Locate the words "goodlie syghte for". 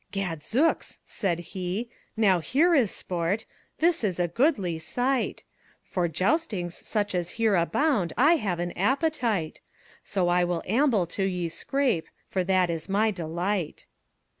4.27-6.09